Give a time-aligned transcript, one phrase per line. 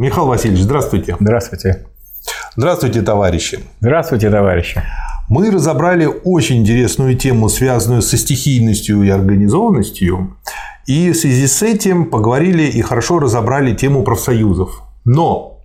[0.00, 1.14] Михаил Васильевич, здравствуйте.
[1.20, 1.84] Здравствуйте.
[2.56, 3.60] Здравствуйте, товарищи.
[3.82, 4.82] Здравствуйте, товарищи.
[5.28, 10.38] Мы разобрали очень интересную тему, связанную со стихийностью и организованностью.
[10.86, 14.82] И в связи с этим поговорили и хорошо разобрали тему профсоюзов.
[15.04, 15.59] Но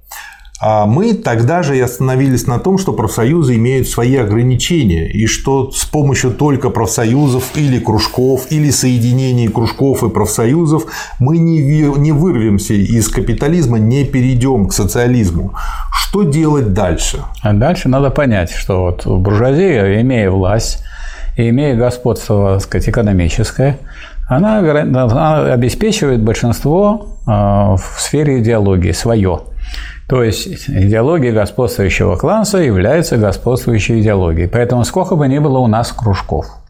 [0.61, 5.71] а мы тогда же и остановились на том, что профсоюзы имеют свои ограничения, и что
[5.71, 10.85] с помощью только профсоюзов или кружков, или соединений кружков и профсоюзов
[11.19, 15.53] мы не, вырвемся из капитализма, не перейдем к социализму.
[15.91, 17.19] Что делать дальше?
[17.41, 20.83] А дальше надо понять, что вот буржуазия, имея власть,
[21.35, 23.77] и имея господство так сказать, экономическое,
[24.27, 29.41] она, она обеспечивает большинство а, в сфере идеологии свое.
[30.07, 34.47] То есть идеология господствующего класса является господствующей идеологией.
[34.47, 36.45] Поэтому сколько бы ни было у нас кружков–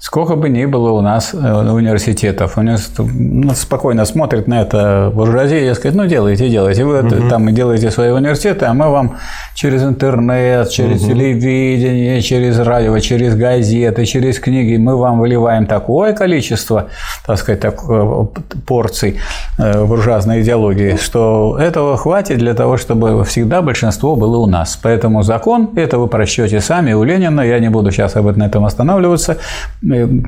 [0.00, 5.70] Сколько бы ни было у нас э, университетов, университет ну, спокойно смотрит на это буржуазия
[5.70, 7.28] и сказать, ну делайте, делайте, вы угу.
[7.28, 9.16] там делаете свои университеты, а мы вам
[9.56, 11.10] через интернет, через угу.
[11.10, 16.86] телевидение, через радио, через газеты, через книги, мы вам выливаем такое количество,
[17.26, 18.26] так сказать, так, э,
[18.66, 19.18] порций
[19.58, 24.78] э, буржуазной идеологии, что этого хватит для того, чтобы всегда большинство было у нас.
[24.80, 29.38] Поэтому закон, это вы прочтете сами у Ленина, я не буду сейчас об этом останавливаться,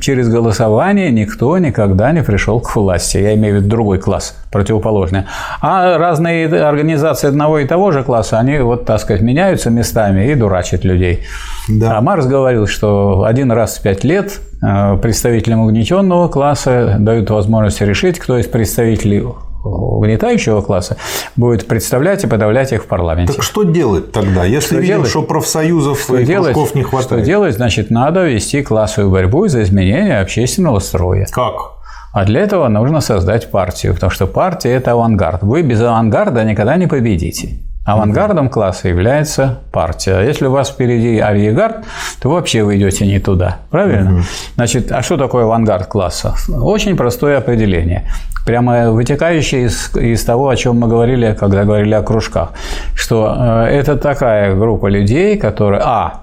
[0.00, 3.18] через голосование никто никогда не пришел к власти.
[3.18, 5.24] Я имею в виду другой класс, противоположный.
[5.60, 10.34] А разные организации одного и того же класса, они вот, так сказать, меняются местами и
[10.34, 11.20] дурачат людей.
[11.68, 11.98] Да.
[11.98, 17.80] А Марс говорил, что один раз в пять лет э, представителям угнетенного класса дают возможность
[17.80, 19.22] решить, кто из представителей
[19.64, 20.96] угнетающего класса
[21.36, 23.34] будет представлять и подавлять их в парламенте.
[23.34, 25.10] Так что делать тогда, если что видим, делать?
[25.10, 26.54] что профсоюзов что и делать?
[26.54, 27.06] кружков не хватает?
[27.06, 27.54] Что делать?
[27.54, 31.26] Значит, надо вести классовую борьбу за изменение общественного строя.
[31.30, 31.80] Как?
[32.12, 35.42] А для этого нужно создать партию, потому что партия– это авангард.
[35.42, 37.60] Вы без авангарда никогда не победите.
[37.86, 40.16] Авангардом класса является партия.
[40.16, 41.84] А если у вас впереди арьегард,
[42.20, 43.58] то вообще вы идете не туда.
[43.70, 44.12] Правильно?
[44.12, 44.22] Угу.
[44.56, 46.34] Значит, а что такое авангард класса?
[46.48, 48.10] Очень простое определение.
[48.46, 52.52] Прямо вытекающее из, из того, о чем мы говорили, когда говорили о кружках.
[52.94, 56.22] Что э, это такая группа людей, которые, а,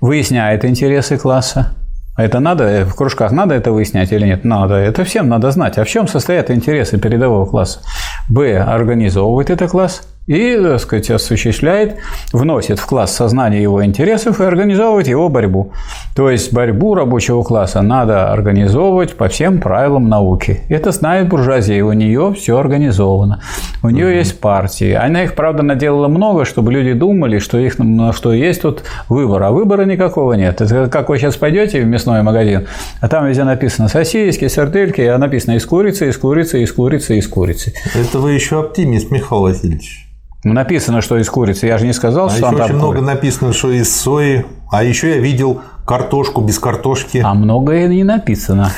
[0.00, 1.74] выясняет интересы класса,
[2.16, 4.44] это надо, в кружках надо это выяснять или нет?
[4.44, 4.74] Надо.
[4.74, 5.78] Это всем надо знать.
[5.78, 7.80] А в чем состоят интересы передового класса?
[8.28, 8.58] Б.
[8.58, 11.96] Организовывает это класс и, так сказать, осуществляет,
[12.32, 15.72] вносит в класс сознание его интересов и организовывает его борьбу.
[16.14, 20.60] То есть борьбу рабочего класса надо организовывать по всем правилам науки.
[20.68, 23.40] Это знает буржуазия, у нее все организовано.
[23.82, 24.18] У нее mm-hmm.
[24.18, 24.92] есть партии.
[24.92, 27.76] Она их, правда, наделала много, чтобы люди думали, что, их,
[28.14, 30.60] что есть тут выбор, а выбора никакого нет.
[30.60, 32.66] Это как вы сейчас пойдете в мясной магазин,
[33.00, 37.26] а там везде написано сосиски, сардельки, а написано из курицы, из курицы, из курицы, из
[37.26, 37.72] курицы.
[37.94, 40.08] Это вы еще оптимист, Михаил Васильевич.
[40.44, 41.66] Написано, что из курицы.
[41.66, 44.44] Я же не сказал, а что еще очень много написано, что из сои.
[44.70, 47.22] А еще я видел картошку без картошки.
[47.24, 48.70] А многое не написано.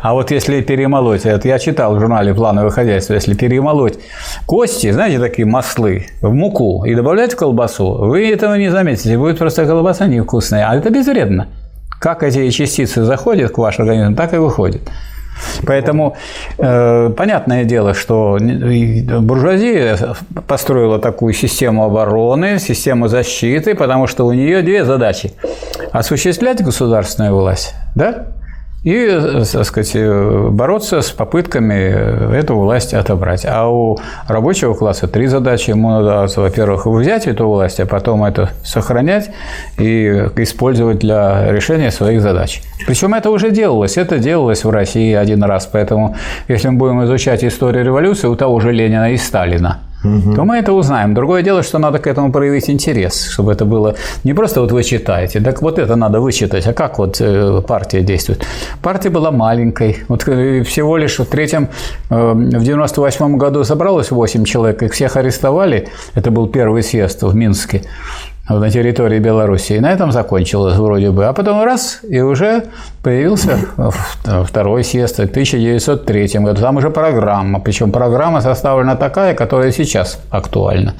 [0.00, 3.98] А вот если перемолоть, это я читал в журнале «Плановое хозяйство», если перемолоть
[4.46, 9.38] кости, знаете, такие маслы, в муку и добавлять в колбасу, вы этого не заметите, будет
[9.38, 11.48] просто колбаса невкусная, а это безвредно.
[12.00, 14.82] Как эти частицы заходят к вашему организму, так и выходят.
[15.66, 16.16] Поэтому
[16.58, 19.98] э, понятное дело, что буржуазия
[20.46, 25.32] построила такую систему обороны, систему защиты, потому что у нее две задачи:
[25.92, 28.26] осуществлять государственную власть, да,
[28.84, 29.20] и,
[29.52, 29.96] так сказать,
[30.50, 33.46] бороться с попытками эту власть отобрать.
[33.48, 35.70] А у рабочего класса три задачи.
[35.70, 39.30] Ему надо, во-первых, взять эту власть, а потом это сохранять
[39.78, 42.62] и использовать для решения своих задач.
[42.86, 43.96] Причем это уже делалось.
[43.96, 45.68] Это делалось в России один раз.
[45.70, 46.16] Поэтому,
[46.48, 50.34] если мы будем изучать историю революции, у того же Ленина и Сталина– угу.
[50.34, 51.14] то мы это узнаем.
[51.14, 54.82] Другое дело, что надо к этому проявить интерес, чтобы это было не просто вот вы
[54.82, 58.46] читаете, так вот это надо вычитать, а как вот э, партия действует.
[58.82, 61.68] Партия была маленькой, вот э, всего лишь в третьем,
[62.10, 67.34] э, в 98 году собралось 8 человек, их всех арестовали, это был первый съезд в
[67.34, 67.82] Минске,
[68.58, 69.76] на территории Белоруссии.
[69.76, 71.26] И на этом закончилось вроде бы.
[71.26, 72.64] А потом раз, и уже
[73.02, 73.58] появился
[74.44, 76.60] второй съезд в 1903 году.
[76.60, 77.60] Там уже программа.
[77.60, 80.94] Причем программа составлена такая, которая сейчас актуальна.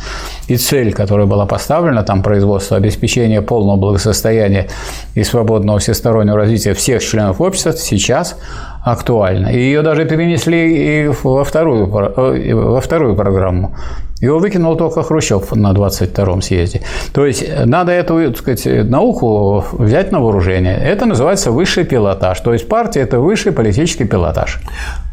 [0.48, 4.68] И цель, которая была поставлена, там производство обеспечения полного благосостояния
[5.14, 8.36] и свободного всестороннего развития всех членов общества сейчас
[8.84, 9.48] актуальна.
[9.48, 13.74] И ее даже перенесли и во вторую, э, во вторую программу.
[14.22, 16.80] Его выкинул только Хрущев на 22-м съезде.
[17.12, 20.76] То есть надо эту так сказать, науку взять на вооружение.
[20.76, 22.40] Это называется высший пилотаж.
[22.40, 24.60] То есть партия– это высший политический пилотаж.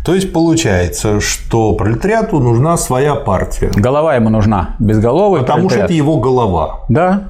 [0.05, 3.69] То есть получается, что пролетариату нужна своя партия.
[3.75, 5.89] Голова ему нужна, безголовый Потому пролетариат.
[5.89, 6.79] что это его голова.
[6.87, 7.23] Да.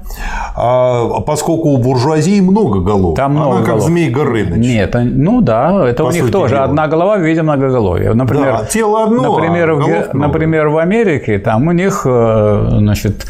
[0.55, 3.83] А поскольку у буржуазии много голов, Там много она как голов.
[3.83, 4.57] Змей Горыныч.
[4.65, 6.65] Нет, а- ну да, это По у них тоже дела.
[6.65, 8.13] одна голова в виде многоголовия.
[8.13, 13.25] Например, Да, тело одно, например, а в, например, в Америке там у них э, значит,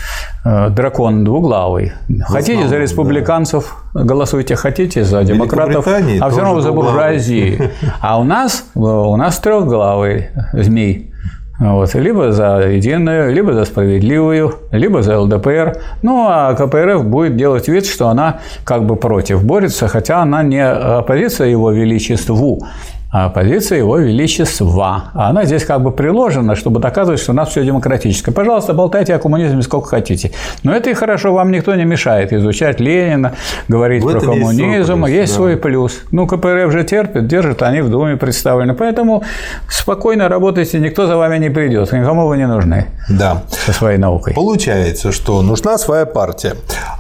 [0.46, 1.92] э, дракон двуглавый.
[2.28, 7.72] Хотите за республиканцев голосуйте, хотите за демократов, а все равно за буржуазии.
[8.02, 11.14] А у нас э, у нас трехглавый змей.
[11.60, 15.78] Вот, либо за единую, либо за справедливую, либо за ЛДПР.
[16.02, 20.66] Ну, а КПРФ будет делать вид, что она как бы против борется, хотя она не
[20.66, 22.66] оппозиция его величеству,
[23.12, 25.06] а оппозиция его величества.
[25.14, 28.32] А она здесь как бы приложена, чтобы доказывать, что у нас все демократическое.
[28.32, 30.32] Пожалуйста, болтайте о коммунизме сколько хотите.
[30.64, 33.34] Но это и хорошо, вам никто не мешает изучать Ленина,
[33.68, 34.94] говорить В про этом есть свой коммунизм.
[35.04, 35.36] плюс, Есть да.
[35.38, 36.02] свой плюс.
[36.12, 38.74] Ну, КПРФ же терпит, держит, они в Думе представлены.
[38.76, 39.24] Поэтому
[39.68, 43.44] спокойно работайте, никто за вами не придет, никому вы не нужны Да.
[43.50, 44.34] со своей наукой.
[44.34, 46.54] Получается, что нужна своя партия.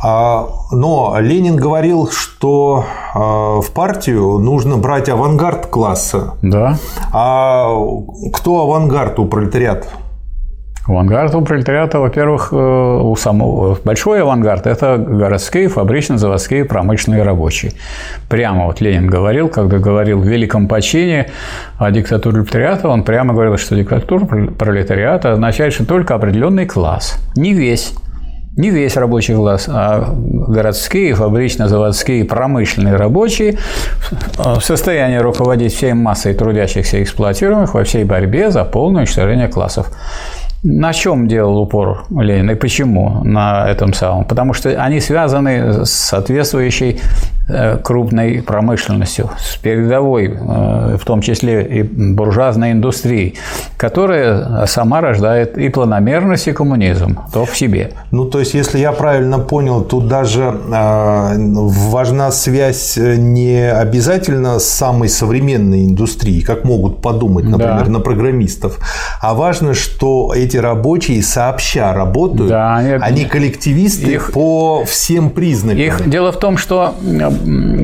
[0.03, 6.33] А, Но Ленин говорил, что в партию нужно брать авангард класса.
[6.41, 6.77] Да.
[7.11, 7.73] А
[8.33, 9.87] кто авангард у пролетариата?
[10.89, 17.73] Авангард у пролетариата, во-первых, э, у самого большой авангард– это городские, фабрично-заводские, промышленные рабочие.
[18.27, 21.29] Прямо вот Ленин говорил, когда говорил в великом почине
[21.77, 27.53] о диктатуре пролетариата, он прямо говорил, что диктатура пролетариата означает, что только определенный класс, не
[27.53, 27.93] весь.
[28.57, 33.57] Не весь рабочий класс, а городские, фабрично-заводские, промышленные рабочие
[34.37, 39.91] в состоянии руководить всей массой трудящихся эксплуатируемых во всей борьбе за полное уничтожение классов.
[40.61, 44.25] На чем делал упор Ленин и почему на этом самом?
[44.25, 46.99] Потому что они связаны с соответствующей
[47.83, 53.35] крупной промышленностью, с передовой, э, в том числе и буржуазной индустрией,
[53.77, 57.91] которая сама рождает и планомерность, и коммунизм, то в себе.
[58.11, 64.59] Ну, то есть, если я правильно понял, тут даже а, важна связь э, не обязательно
[64.59, 67.91] с самой современной индустрией, как могут подумать, например, Да.
[67.91, 68.77] на программистов,
[69.21, 75.79] а важно, что эти рабочие сообща работают, Да, они- они коллективисты Их- по всем признакам.
[75.79, 76.95] Их дело в том, что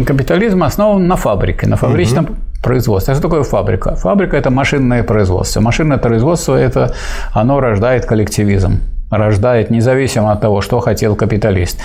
[0.05, 3.13] капитализм основан на фабрике, на фабричном производстве.
[3.13, 3.95] А что такое фабрика?
[3.95, 5.61] Фабрика– это машинное производство.
[5.61, 6.93] Машинное производство– это
[7.33, 8.79] оно рождает коллективизм
[9.11, 11.79] рождает независимо от того, что хотел капиталист.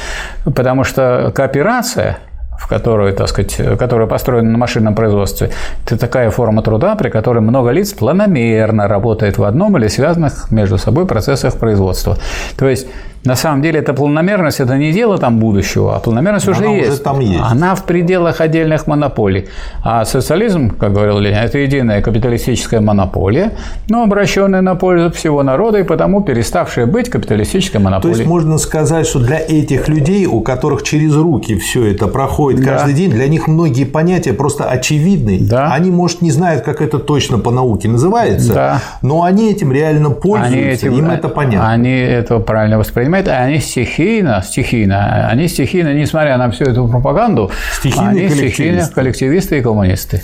[0.45, 2.19] Потому что кооперация
[2.61, 5.51] в которую, так сказать, которая построена на машинном производстве,
[5.87, 10.77] это такая форма труда, при которой много лиц планомерно работает в одном или связанных между
[10.77, 12.19] собой процессах производства.
[12.59, 12.87] То есть,
[13.25, 16.81] на самом деле, эта планомерность– это не дело там будущего, а планомерность уже Она уже
[16.87, 17.05] есть.
[17.05, 17.43] там есть.
[17.43, 19.47] Она в пределах отдельных монополий.
[19.85, 23.53] А социализм, как говорил Ленин, это единая капиталистическая монополия,
[23.91, 28.19] но обращенная на пользу всего народа и потому переставшая быть капиталистической То монополией.
[28.21, 32.71] есть можно сказать, что для этих людей, у которых через руки все это проходит Да.
[32.73, 35.39] каждый день, для них многие понятия просто очевидны.
[35.41, 35.73] Да.
[35.75, 38.81] Они, может, не знают, как это точно по науке называется, Да.
[39.03, 40.57] но они этим реально пользуются,
[40.87, 41.71] Они этим- им это понятно.
[41.71, 47.51] Они это правильно воспринимают, а они стихийно, стихийно, они стихийно, несмотря на всю эту пропаганду,
[47.73, 48.49] Стихийные они коллективисты.
[48.55, 50.23] стихийно коллективисты и коммунисты.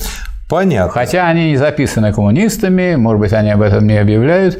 [0.49, 0.93] Понятно.
[0.93, 4.59] Хотя они не записаны коммунистами, может быть, они об этом не объявляют.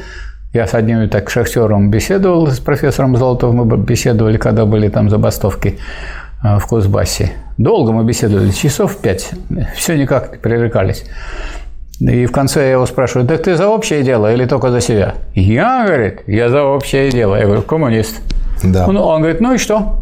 [0.53, 5.79] Я с одним так шахтером беседовал, с профессором Золотовым мы беседовали, когда были там забастовки
[6.43, 7.33] э, в Кузбассе.
[7.59, 9.31] Долго мы беседовали, часов пять,
[9.75, 11.05] все никак пререкались.
[12.01, 15.15] И в конце я его спрашиваю, так ты за общее дело или только за себя?
[15.35, 17.37] Я, говорит, я за общее дело.
[17.37, 18.21] Я говорю, коммунист.
[18.63, 18.87] Да.
[18.87, 19.99] Ну, он говорит, ну и что?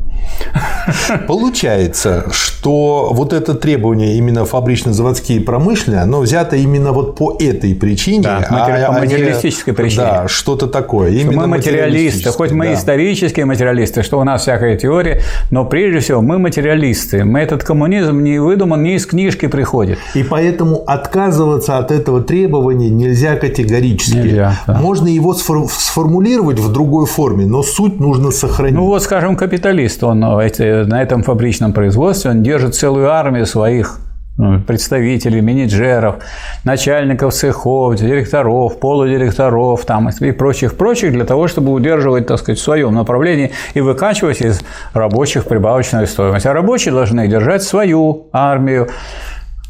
[1.27, 7.75] Получается, что вот это требование именно фабрично-заводские и промышленные, оно взято именно вот по этой
[7.75, 8.23] причине.
[8.23, 10.03] Да, матери- по а материалистической причине.
[10.03, 11.11] Да, что-то такое.
[11.13, 12.75] Что Именно мы материалисты, хоть мы да.
[12.75, 17.25] исторические материалисты, что у нас всякая теория, но прежде всего мы материалисты.
[17.25, 19.99] Мы этот коммунизм не выдуман, не из книжки приходит.
[20.15, 24.17] И поэтому отказываться от этого требования нельзя категорически.
[24.17, 24.75] Нельзя, да.
[24.75, 28.75] Можно его сфор- сформулировать в другой форме, но суть нужно сохранить.
[28.77, 34.01] Ну вот, скажем, капиталист, он эти- на этом фабричном производстве, он держит целую армию своих
[34.37, 36.17] ну, представителей, менеджеров,
[36.65, 42.95] начальников цехов, директоров, полудиректоров там, и прочих-прочих для того, чтобы удерживать, так сказать, в своем
[42.95, 44.63] направлении и выкачивать из
[44.93, 46.47] рабочих прибавочную стоимость.
[46.47, 48.89] А рабочие должны держать свою армию,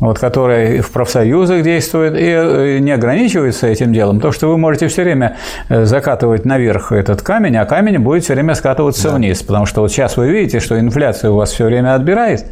[0.00, 4.88] вот, которая в профсоюзах действует и э, не ограничивается этим делом, то, что вы можете
[4.88, 5.36] все время
[5.68, 9.16] э, закатывать наверх этот камень, а камень будет все время скатываться да.
[9.16, 12.44] вниз, потому что вот сейчас вы видите, что инфляция у вас все время отбирает.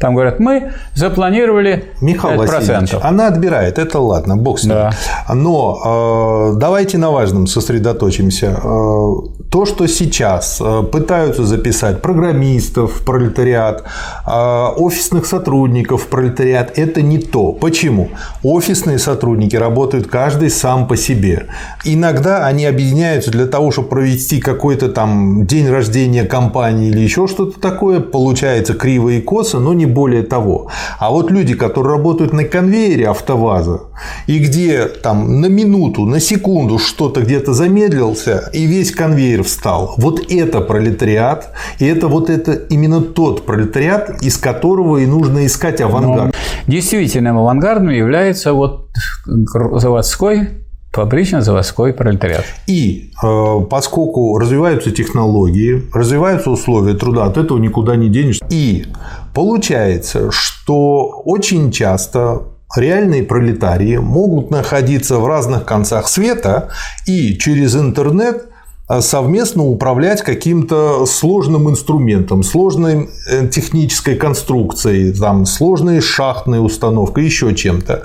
[0.00, 2.46] Там говорят, мы запланировали Михаил 5%.
[2.46, 4.74] Васильевич, она отбирает, это ладно, бог с ним.
[4.74, 4.92] Да.
[5.32, 8.58] Но э, давайте на важном сосредоточимся.
[8.62, 13.84] Э, то, что сейчас э, пытаются записать программистов в пролетариат,
[14.26, 17.52] э, офисных сотрудников в пролетариат, это не то.
[17.52, 18.08] Почему?
[18.42, 21.46] Офисные сотрудники работают каждый сам по себе.
[21.84, 27.60] Иногда они объединяются для того, чтобы провести какой-то там день рождения компании или еще что-то
[27.60, 28.00] такое.
[28.00, 30.68] Получается криво и косо, но не более того.
[30.98, 33.80] А вот люди, которые работают на конвейере автоваза,
[34.26, 39.94] и где там на минуту, на секунду что-то где-то замедлился, и весь конвейер встал.
[39.96, 45.80] Вот это пролетариат, и это вот это именно тот пролетариат, из которого и нужно искать
[45.80, 46.34] авангард.
[46.76, 48.90] Действительным авангардом является вот
[49.24, 50.48] заводской
[50.92, 52.44] фабрично-заводской пролетариат.
[52.66, 58.44] И э, поскольку развиваются технологии, развиваются условия труда, от этого никуда не денешься.
[58.50, 58.84] И
[59.32, 62.42] получается, что очень часто
[62.76, 66.68] реальные пролетарии могут находиться в разных концах света
[67.06, 68.50] и через интернет
[69.00, 78.04] совместно управлять каким-то сложным инструментом, сложной э, технической конструкцией, там, сложной шахтной установкой, еще чем-то.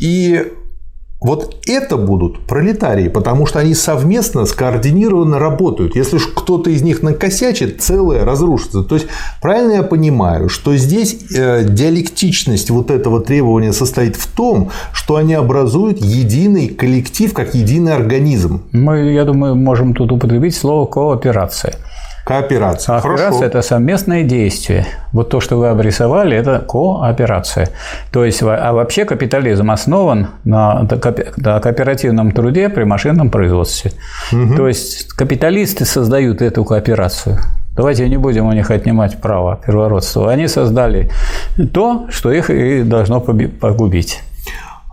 [0.00, 0.52] И
[1.24, 5.96] вот это будут пролетарии, потому что они совместно, скоординированно работают.
[5.96, 8.82] Если кто-то из них накосячит, целое разрушится.
[8.82, 9.06] То есть,
[9.40, 15.34] правильно я понимаю, что здесь э, диалектичность вот этого требования состоит в том, что они
[15.34, 18.62] образуют единый коллектив, как единый организм.
[18.72, 21.74] Мы, я думаю, можем тут употребить слово кооперация.
[22.24, 23.00] Кооперация.
[23.00, 24.86] Кооперация Хорошо.– это совместное действие.
[25.12, 27.68] Вот то, что вы обрисовали, это кооперация.
[28.12, 33.92] То есть, а вообще капитализм основан на кооперативном труде при машинном производстве.
[34.32, 34.54] Угу.
[34.56, 37.38] То есть, капиталисты создают эту кооперацию.
[37.74, 40.30] Давайте не будем у них отнимать право первородства.
[40.30, 41.10] Они создали
[41.72, 44.20] то, что их и должно погубить.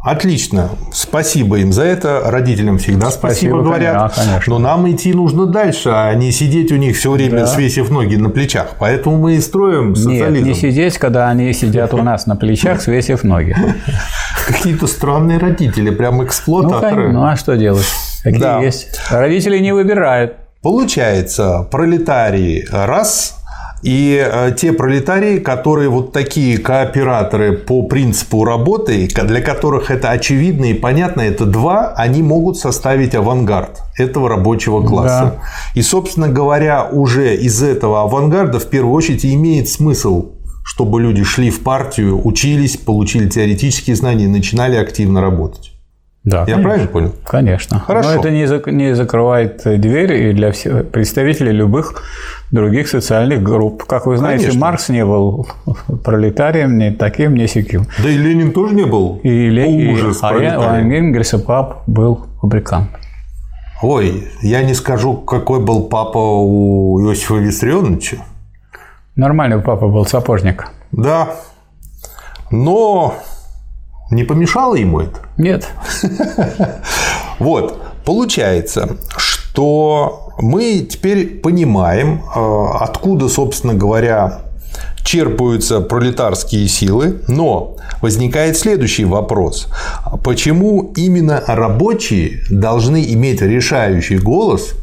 [0.03, 0.70] Отлично.
[0.94, 2.22] Спасибо им за это.
[2.25, 4.13] Родителям всегда спасибо, спасибо говорят.
[4.15, 4.53] Конечно.
[4.53, 7.48] Но нам идти нужно дальше, а не сидеть у них все время, да.
[7.48, 8.75] свесив ноги на плечах.
[8.79, 10.46] Поэтому мы и строим социализм.
[10.46, 13.56] Нет, не сидеть, когда они сидят у нас на плечах, свесив ноги.
[14.48, 17.12] Какие-то странные родители, прям эксплуататоры.
[17.12, 17.86] Ну, ну а что делать?
[18.24, 18.60] Какие да.
[18.62, 19.00] есть?
[19.12, 20.34] Родители не выбирают.
[20.62, 23.38] Получается, пролетарии раз,
[23.82, 30.66] и э, те пролетарии, которые вот такие кооператоры по принципу работы, для которых это очевидно
[30.66, 35.36] и понятно, это два, они могут составить авангард этого рабочего класса.
[35.36, 35.44] Да.
[35.76, 40.32] И, собственно говоря, уже из этого авангарда в первую очередь имеет смысл
[40.70, 45.69] чтобы люди шли в партию, учились, получили теоретические знания и начинали активно работать.
[46.26, 46.64] Да, Я конечно.
[46.64, 47.16] правильно понял?
[47.26, 47.80] Конечно.
[47.80, 48.10] Хорошо.
[48.10, 52.04] Но это не, не закрывает двери и для всех представителей любых
[52.52, 53.86] других социальных групп.
[53.86, 54.62] Как вы знаете, конечно.
[54.62, 55.48] Маркс не был
[56.04, 57.86] пролетарием, ни таким, ни сяким.
[58.04, 59.22] Да и Ленин тоже не был.
[59.24, 62.90] И Ленин, ужас, а Энгельс и пап был фабрикант.
[63.82, 68.18] Ой, я не скажу, какой был папа у Иосифа Виссарионовича.
[69.16, 70.68] Нормальный папа был сапожник.
[70.92, 71.30] Да.
[72.52, 73.16] Но
[74.12, 75.20] не помешало ему это?
[75.38, 75.68] Нет.
[77.39, 84.42] Вот, получается, что мы теперь понимаем, э, откуда, собственно говоря,
[85.04, 89.70] черпаются пролетарские силы, но возникает следующий вопрос.
[90.24, 94.75] Почему именно рабочие должны иметь решающий голос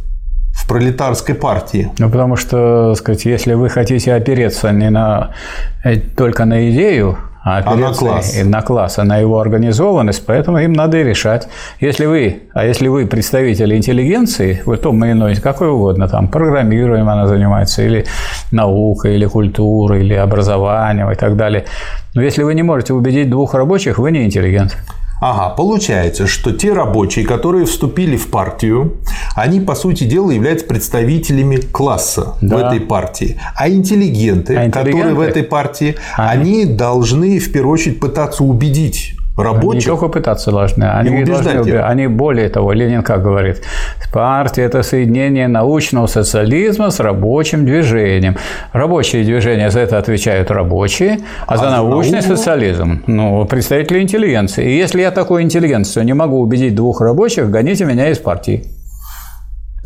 [0.55, 1.91] в пролетарской партии?
[1.99, 5.35] Ну, потому что, сказать, если вы хотите опереться не на,
[5.85, 8.37] э, только на идею, а, а на класс.
[8.45, 11.47] на класс, а на его организованность, поэтому им надо и решать.
[11.79, 17.09] Если вы, а если вы представители интеллигенции, в том или иной, какой угодно, там, программированием
[17.09, 18.05] она занимается, или
[18.51, 21.67] наукой, или культурой, или образованием и так далее,
[22.15, 24.77] но если вы не можете убедить двух рабочих, вы не интеллигент.
[25.21, 28.99] Ага, получается, что те рабочие, которые вступили в партию,
[29.35, 32.57] они, по сути дела, являются представителями класса да.
[32.57, 33.41] в этой партии.
[33.55, 36.63] А интеллигенты, а интеллигенты, которые в этой партии, они...
[36.63, 39.83] они должны, в первую очередь, пытаться убедить рабочих.
[39.83, 41.85] Не только пытаться должны, они, должны, их.
[41.85, 43.63] они более того, Ленин как говорит,
[44.13, 48.37] партия– это соединение научного социализма с рабочим движением.
[48.73, 52.37] Рабочие движения за это отвечают рабочие, а, а за научный науку?
[52.37, 54.71] социализм– ну, представители интеллигенции.
[54.71, 58.76] И если я такой интеллигенцию не могу убедить двух рабочих, гоните меня из партии.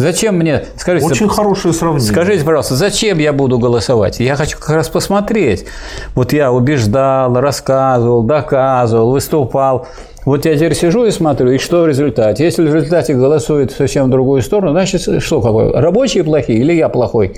[0.01, 2.11] Зачем мне, скажите, Очень хорошее сравнение.
[2.11, 4.19] Скажите, пожалуйста, зачем я буду голосовать?
[4.19, 5.67] Я хочу как раз посмотреть.
[6.15, 9.87] Вот я убеждал, рассказывал, доказывал, выступал.
[10.25, 12.45] Вот я теперь сижу и смотрю, и что в результате?
[12.45, 15.71] Если в результате голосует совсем в другую сторону, значит, что какое?
[15.71, 17.35] Рабочие плохие или я плохой?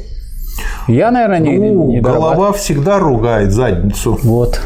[0.86, 4.20] Я, наверное, не, ну, не голова всегда ругает задницу.
[4.22, 4.60] Вот.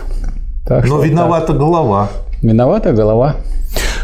[0.69, 1.57] Так Но виновата так.
[1.57, 2.11] голова.
[2.43, 3.37] Виновата голова.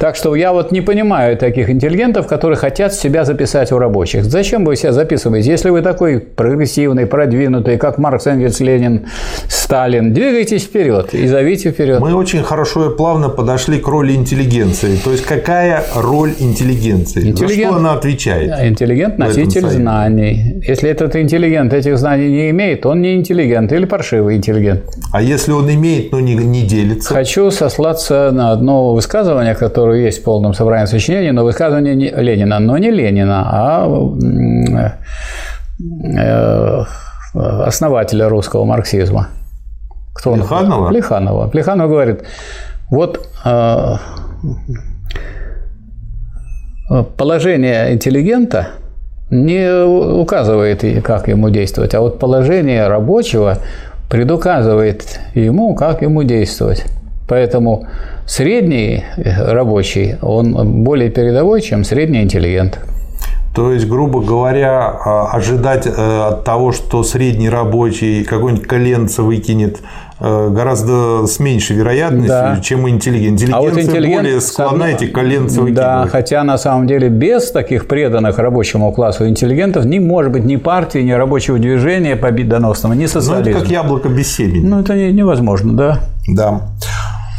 [0.02, 4.24] Так что я вот не понимаю таких интеллигентов, которые хотят себя записать у рабочих.
[4.24, 5.48] Зачем вы себя записываете?
[5.48, 9.06] Если вы такой прогрессивный, продвинутый, как Маркс, Энгельс, Ленин,
[9.46, 12.00] Сталин, двигайтесь вперед и зовите вперед.
[12.00, 14.96] Мы очень хорошо и плавно подошли к роли интеллигенции.
[14.96, 17.28] То есть какая роль интеллигенции?
[17.28, 17.70] Интеллигент...
[17.70, 18.50] За что она отвечает?
[18.60, 20.64] Интеллигент– носитель знаний.
[20.66, 24.82] Если этот интеллигент этих знаний не имеет, он не интеллигент или паршивый интеллигент.
[25.12, 27.14] А если он имеет, но не, не делится?
[27.14, 32.58] Хочу сослаться на одно высказывание, которое которое есть в полном собрании сочинений, но высказывание Ленина,
[32.60, 33.86] но не Ленина, а
[36.14, 36.84] э,
[37.34, 39.28] основателя русского марксизма.
[40.14, 40.86] Кто Плеханова?
[40.86, 40.92] Он?
[40.92, 41.48] Плеханова.
[41.48, 42.22] Плеханов говорит,
[42.90, 43.96] вот э,
[47.16, 48.68] положение интеллигента
[49.30, 49.84] не
[50.22, 53.58] указывает, как ему действовать, а вот положение рабочего
[54.10, 56.86] предуказывает ему, как ему действовать.
[57.28, 57.86] Поэтому
[58.26, 62.78] средний рабочий, он более передовой, чем средний интеллигент.
[63.54, 69.80] То есть, грубо говоря, а, ожидать э, от того, что средний рабочий какой-нибудь коленца выкинет
[70.20, 72.60] э, гораздо с меньшей вероятностью, да.
[72.62, 73.34] чем интеллигент.
[73.34, 75.74] Интеллигенция а вот интеллигент, более склонна эти коленца выкидывать.
[75.74, 80.56] Да, хотя на самом деле без таких преданных рабочему классу интеллигентов не может быть ни
[80.56, 83.44] партии, ни рабочего движения победоносного, ни социализма.
[83.44, 84.66] Ну, это как яблоко без семени.
[84.66, 86.00] Ну, это невозможно, да.
[86.28, 86.60] Да.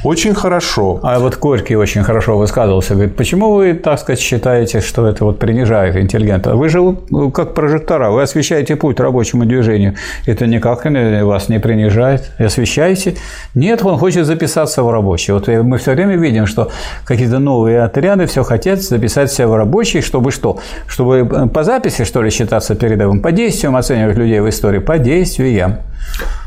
[0.03, 0.99] Очень хорошо.
[1.01, 2.93] А вот Горький очень хорошо высказывался.
[2.93, 6.55] Говорит, почему вы, так сказать, считаете, что это вот принижает интеллигента?
[6.55, 6.97] Вы же
[7.33, 9.95] как прожектора, вы освещаете путь рабочему движению.
[10.25, 12.33] Это никак вас не принижает.
[12.37, 13.15] Освещаете.
[13.55, 15.31] Нет, он хочет записаться в рабочий.
[15.31, 16.69] Вот мы все время видим, что
[17.05, 20.59] какие-то новые отряды все хотят записать себя в рабочий, чтобы что?
[20.85, 23.21] Чтобы по записи, что ли, считаться передовым?
[23.21, 24.79] По действиям оценивать людей в истории?
[24.79, 25.77] По действиям.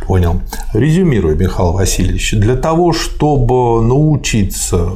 [0.07, 0.41] Понял.
[0.73, 2.33] Резюмирую, Михаил Васильевич.
[2.33, 4.91] Для того, чтобы научиться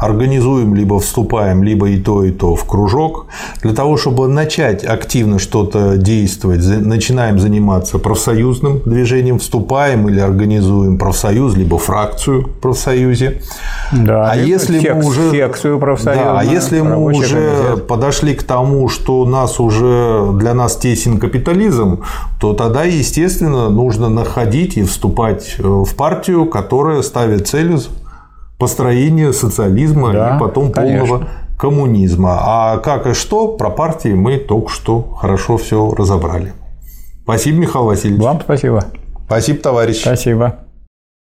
[0.00, 3.26] организуем, либо вступаем, либо и то, и то в кружок.
[3.62, 11.54] Для того, чтобы начать активно что-то действовать, начинаем заниматься профсоюзным движением, вступаем или организуем профсоюз,
[11.54, 13.42] либо фракцию в профсоюзе.
[13.92, 17.86] Да, а если сек- мы уже секцию да, а если мы уже комитет.
[17.86, 22.04] подошли к тому, что у нас уже для нас тесен капитализм,
[22.40, 27.80] то тогда, естественно, нужно находить и вступать в партию, которая ставит целью
[28.60, 31.06] построения социализма да, и потом конечно.
[31.06, 32.38] полного коммунизма.
[32.40, 36.52] А как и что, про партии мы только что хорошо все разобрали.
[37.24, 38.22] Спасибо, Михаил Васильевич.
[38.22, 38.84] Вам спасибо.
[39.26, 40.00] Спасибо, товарищ.
[40.02, 40.69] Спасибо.